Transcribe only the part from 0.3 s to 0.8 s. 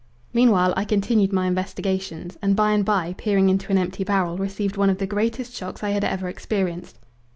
Meanwhile